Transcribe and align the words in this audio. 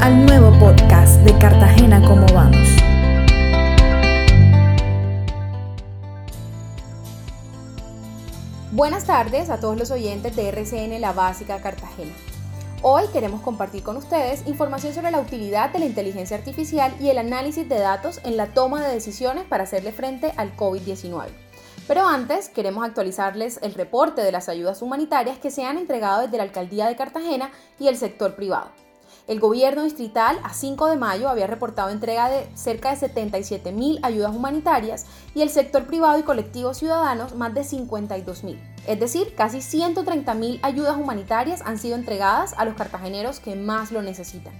al 0.00 0.24
nuevo 0.24 0.50
podcast 0.58 1.20
de 1.24 1.36
Cartagena 1.36 2.00
Cómo 2.00 2.24
Vamos. 2.32 2.68
Buenas 8.72 9.04
tardes 9.04 9.50
a 9.50 9.60
todos 9.60 9.76
los 9.78 9.90
oyentes 9.90 10.34
de 10.36 10.48
RCN 10.48 10.98
La 11.02 11.12
Básica 11.12 11.60
Cartagena. 11.60 12.12
Hoy 12.80 13.04
queremos 13.12 13.42
compartir 13.42 13.82
con 13.82 13.98
ustedes 13.98 14.46
información 14.46 14.94
sobre 14.94 15.10
la 15.10 15.20
utilidad 15.20 15.70
de 15.70 15.80
la 15.80 15.84
inteligencia 15.84 16.38
artificial 16.38 16.94
y 16.98 17.10
el 17.10 17.18
análisis 17.18 17.68
de 17.68 17.78
datos 17.78 18.20
en 18.24 18.38
la 18.38 18.54
toma 18.54 18.82
de 18.82 18.94
decisiones 18.94 19.44
para 19.44 19.64
hacerle 19.64 19.92
frente 19.92 20.32
al 20.38 20.56
COVID-19. 20.56 21.26
Pero 21.86 22.06
antes 22.06 22.48
queremos 22.48 22.86
actualizarles 22.86 23.58
el 23.60 23.74
reporte 23.74 24.22
de 24.22 24.32
las 24.32 24.48
ayudas 24.48 24.80
humanitarias 24.80 25.38
que 25.38 25.50
se 25.50 25.64
han 25.64 25.76
entregado 25.76 26.22
desde 26.22 26.38
la 26.38 26.44
Alcaldía 26.44 26.86
de 26.86 26.96
Cartagena 26.96 27.50
y 27.78 27.88
el 27.88 27.98
sector 27.98 28.34
privado. 28.34 28.70
El 29.30 29.38
gobierno 29.38 29.84
distrital 29.84 30.40
a 30.42 30.52
5 30.52 30.88
de 30.88 30.96
mayo 30.96 31.28
había 31.28 31.46
reportado 31.46 31.90
entrega 31.90 32.28
de 32.28 32.50
cerca 32.56 32.90
de 32.90 32.96
77 32.96 33.70
mil 33.70 34.00
ayudas 34.02 34.34
humanitarias 34.34 35.06
y 35.36 35.42
el 35.42 35.50
sector 35.50 35.86
privado 35.86 36.18
y 36.18 36.24
colectivos 36.24 36.78
ciudadanos 36.78 37.36
más 37.36 37.54
de 37.54 37.62
52 37.62 38.42
mil. 38.42 38.60
Es 38.88 38.98
decir, 38.98 39.36
casi 39.36 39.62
130 39.62 40.34
mil 40.34 40.58
ayudas 40.64 40.96
humanitarias 40.96 41.62
han 41.64 41.78
sido 41.78 41.94
entregadas 41.94 42.54
a 42.58 42.64
los 42.64 42.74
cartageneros 42.74 43.38
que 43.38 43.54
más 43.54 43.92
lo 43.92 44.02
necesitan. 44.02 44.52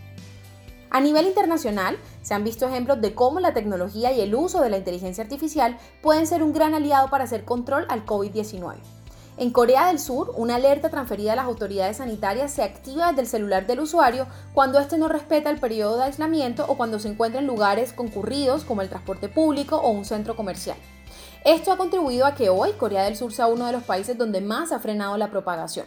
A 0.90 1.00
nivel 1.00 1.26
internacional, 1.26 1.98
se 2.22 2.34
han 2.34 2.44
visto 2.44 2.68
ejemplos 2.68 3.00
de 3.00 3.12
cómo 3.12 3.40
la 3.40 3.52
tecnología 3.52 4.12
y 4.12 4.20
el 4.20 4.36
uso 4.36 4.60
de 4.60 4.70
la 4.70 4.78
inteligencia 4.78 5.24
artificial 5.24 5.78
pueden 6.00 6.28
ser 6.28 6.44
un 6.44 6.52
gran 6.52 6.74
aliado 6.74 7.10
para 7.10 7.24
hacer 7.24 7.44
control 7.44 7.86
al 7.88 8.06
COVID-19. 8.06 8.99
En 9.40 9.52
Corea 9.52 9.86
del 9.86 9.98
Sur, 9.98 10.34
una 10.36 10.56
alerta 10.56 10.90
transferida 10.90 11.32
a 11.32 11.36
las 11.36 11.46
autoridades 11.46 11.96
sanitarias 11.96 12.52
se 12.52 12.62
activa 12.62 13.08
desde 13.08 13.22
el 13.22 13.26
celular 13.26 13.66
del 13.66 13.80
usuario 13.80 14.26
cuando 14.52 14.78
éste 14.78 14.98
no 14.98 15.08
respeta 15.08 15.48
el 15.48 15.58
periodo 15.58 15.96
de 15.96 16.04
aislamiento 16.04 16.66
o 16.68 16.76
cuando 16.76 16.98
se 16.98 17.08
encuentra 17.08 17.40
en 17.40 17.46
lugares 17.46 17.94
concurridos 17.94 18.64
como 18.64 18.82
el 18.82 18.90
transporte 18.90 19.30
público 19.30 19.76
o 19.76 19.88
un 19.92 20.04
centro 20.04 20.36
comercial. 20.36 20.76
Esto 21.42 21.72
ha 21.72 21.78
contribuido 21.78 22.26
a 22.26 22.34
que 22.34 22.50
hoy 22.50 22.72
Corea 22.72 23.04
del 23.04 23.16
Sur 23.16 23.32
sea 23.32 23.46
uno 23.46 23.64
de 23.64 23.72
los 23.72 23.82
países 23.82 24.18
donde 24.18 24.42
más 24.42 24.72
ha 24.72 24.78
frenado 24.78 25.16
la 25.16 25.30
propagación. 25.30 25.86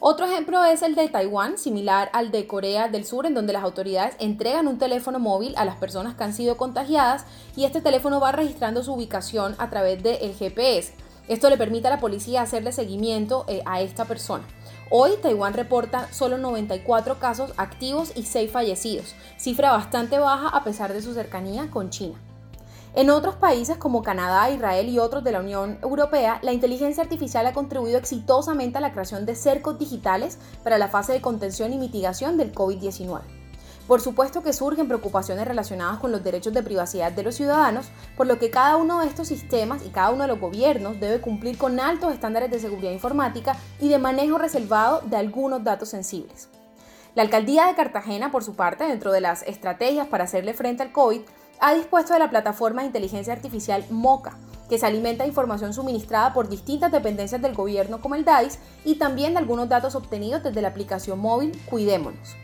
Otro 0.00 0.26
ejemplo 0.26 0.64
es 0.64 0.82
el 0.82 0.96
de 0.96 1.08
Taiwán, 1.08 1.58
similar 1.58 2.10
al 2.12 2.32
de 2.32 2.48
Corea 2.48 2.88
del 2.88 3.04
Sur, 3.04 3.26
en 3.26 3.34
donde 3.34 3.52
las 3.52 3.62
autoridades 3.62 4.16
entregan 4.18 4.66
un 4.66 4.78
teléfono 4.78 5.20
móvil 5.20 5.54
a 5.56 5.64
las 5.64 5.76
personas 5.76 6.16
que 6.16 6.24
han 6.24 6.34
sido 6.34 6.56
contagiadas 6.56 7.26
y 7.54 7.64
este 7.64 7.80
teléfono 7.80 8.18
va 8.18 8.32
registrando 8.32 8.82
su 8.82 8.92
ubicación 8.92 9.54
a 9.58 9.70
través 9.70 10.02
del 10.02 10.34
GPS. 10.34 10.94
Esto 11.28 11.48
le 11.48 11.56
permite 11.56 11.86
a 11.86 11.90
la 11.90 12.00
policía 12.00 12.42
hacerle 12.42 12.72
seguimiento 12.72 13.44
eh, 13.48 13.62
a 13.64 13.80
esta 13.80 14.04
persona. 14.04 14.44
Hoy 14.90 15.12
Taiwán 15.22 15.54
reporta 15.54 16.12
solo 16.12 16.36
94 16.36 17.18
casos 17.18 17.52
activos 17.56 18.12
y 18.14 18.24
6 18.24 18.50
fallecidos, 18.50 19.14
cifra 19.36 19.70
bastante 19.70 20.18
baja 20.18 20.48
a 20.48 20.64
pesar 20.64 20.92
de 20.92 21.00
su 21.00 21.14
cercanía 21.14 21.70
con 21.70 21.90
China. 21.90 22.20
En 22.94 23.08
otros 23.08 23.36
países 23.36 23.78
como 23.78 24.02
Canadá, 24.02 24.50
Israel 24.50 24.88
y 24.90 24.98
otros 24.98 25.24
de 25.24 25.32
la 25.32 25.40
Unión 25.40 25.78
Europea, 25.82 26.40
la 26.42 26.52
inteligencia 26.52 27.02
artificial 27.02 27.46
ha 27.46 27.54
contribuido 27.54 27.96
exitosamente 27.96 28.78
a 28.78 28.80
la 28.82 28.92
creación 28.92 29.24
de 29.24 29.34
cercos 29.34 29.78
digitales 29.78 30.38
para 30.62 30.76
la 30.76 30.88
fase 30.88 31.14
de 31.14 31.22
contención 31.22 31.72
y 31.72 31.78
mitigación 31.78 32.36
del 32.36 32.52
COVID-19. 32.52 33.41
Por 33.86 34.00
supuesto 34.00 34.42
que 34.42 34.52
surgen 34.52 34.86
preocupaciones 34.86 35.46
relacionadas 35.46 35.98
con 35.98 36.12
los 36.12 36.22
derechos 36.22 36.52
de 36.52 36.62
privacidad 36.62 37.10
de 37.10 37.24
los 37.24 37.34
ciudadanos, 37.34 37.86
por 38.16 38.26
lo 38.26 38.38
que 38.38 38.50
cada 38.50 38.76
uno 38.76 39.00
de 39.00 39.08
estos 39.08 39.28
sistemas 39.28 39.84
y 39.84 39.90
cada 39.90 40.10
uno 40.10 40.22
de 40.22 40.28
los 40.28 40.40
gobiernos 40.40 41.00
debe 41.00 41.20
cumplir 41.20 41.58
con 41.58 41.80
altos 41.80 42.12
estándares 42.12 42.50
de 42.50 42.60
seguridad 42.60 42.92
informática 42.92 43.56
y 43.80 43.88
de 43.88 43.98
manejo 43.98 44.38
reservado 44.38 45.02
de 45.04 45.16
algunos 45.16 45.64
datos 45.64 45.88
sensibles. 45.88 46.48
La 47.14 47.22
alcaldía 47.22 47.66
de 47.66 47.74
Cartagena, 47.74 48.30
por 48.30 48.44
su 48.44 48.54
parte, 48.54 48.84
dentro 48.84 49.12
de 49.12 49.20
las 49.20 49.42
estrategias 49.42 50.06
para 50.06 50.24
hacerle 50.24 50.54
frente 50.54 50.82
al 50.82 50.92
COVID, 50.92 51.20
ha 51.60 51.74
dispuesto 51.74 52.12
de 52.12 52.20
la 52.20 52.30
plataforma 52.30 52.82
de 52.82 52.86
inteligencia 52.86 53.32
artificial 53.32 53.84
MOCA, 53.90 54.38
que 54.68 54.78
se 54.78 54.86
alimenta 54.86 55.24
de 55.24 55.28
información 55.28 55.74
suministrada 55.74 56.32
por 56.32 56.48
distintas 56.48 56.90
dependencias 56.90 57.42
del 57.42 57.54
gobierno 57.54 58.00
como 58.00 58.14
el 58.14 58.24
DICE 58.24 58.58
y 58.84 58.94
también 58.94 59.34
de 59.34 59.40
algunos 59.40 59.68
datos 59.68 59.94
obtenidos 59.94 60.42
desde 60.42 60.62
la 60.62 60.68
aplicación 60.68 61.18
móvil 61.18 61.52
Cuidémonos. 61.68 62.36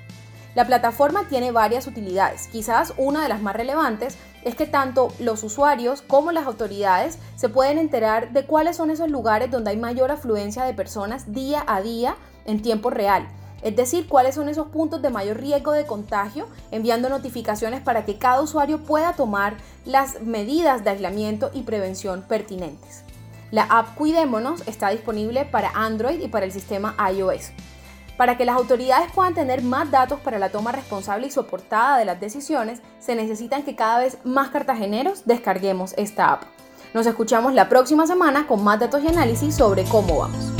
La 0.54 0.66
plataforma 0.66 1.28
tiene 1.28 1.52
varias 1.52 1.86
utilidades, 1.86 2.48
quizás 2.48 2.94
una 2.96 3.22
de 3.22 3.28
las 3.28 3.42
más 3.42 3.54
relevantes 3.54 4.16
es 4.44 4.54
que 4.54 4.66
tanto 4.66 5.12
los 5.18 5.42
usuarios 5.42 6.02
como 6.02 6.32
las 6.32 6.46
autoridades 6.46 7.18
se 7.36 7.48
pueden 7.48 7.78
enterar 7.78 8.32
de 8.32 8.44
cuáles 8.44 8.76
son 8.76 8.90
esos 8.90 9.10
lugares 9.10 9.50
donde 9.50 9.70
hay 9.70 9.76
mayor 9.76 10.10
afluencia 10.10 10.64
de 10.64 10.74
personas 10.74 11.32
día 11.32 11.64
a 11.66 11.82
día 11.82 12.16
en 12.46 12.62
tiempo 12.62 12.90
real 12.90 13.28
es 13.62 13.74
decir, 13.74 14.06
cuáles 14.08 14.36
son 14.36 14.48
esos 14.48 14.68
puntos 14.68 15.02
de 15.02 15.10
mayor 15.10 15.38
riesgo 15.38 15.72
de 15.72 15.86
contagio, 15.86 16.46
enviando 16.70 17.08
notificaciones 17.08 17.80
para 17.80 18.04
que 18.04 18.18
cada 18.18 18.40
usuario 18.40 18.78
pueda 18.84 19.14
tomar 19.14 19.56
las 19.84 20.22
medidas 20.22 20.84
de 20.84 20.90
aislamiento 20.90 21.50
y 21.52 21.62
prevención 21.62 22.22
pertinentes. 22.22 23.02
La 23.50 23.64
app 23.64 23.96
Cuidémonos 23.96 24.62
está 24.66 24.90
disponible 24.90 25.44
para 25.44 25.70
Android 25.70 26.20
y 26.20 26.28
para 26.28 26.44
el 26.46 26.52
sistema 26.52 26.94
iOS. 27.12 27.50
Para 28.18 28.36
que 28.36 28.44
las 28.44 28.56
autoridades 28.56 29.12
puedan 29.12 29.32
tener 29.32 29.62
más 29.62 29.92
datos 29.92 30.18
para 30.18 30.40
la 30.40 30.50
toma 30.50 30.72
responsable 30.72 31.28
y 31.28 31.30
soportada 31.30 31.98
de 31.98 32.04
las 32.04 32.20
decisiones, 32.20 32.82
se 32.98 33.14
necesitan 33.14 33.62
que 33.62 33.76
cada 33.76 34.00
vez 34.00 34.18
más 34.24 34.48
cartageneros 34.50 35.22
descarguemos 35.24 35.94
esta 35.96 36.32
app. 36.32 36.42
Nos 36.94 37.06
escuchamos 37.06 37.54
la 37.54 37.68
próxima 37.68 38.08
semana 38.08 38.48
con 38.48 38.64
más 38.64 38.80
datos 38.80 39.04
y 39.04 39.08
análisis 39.08 39.54
sobre 39.54 39.84
cómo 39.84 40.18
vamos. 40.18 40.57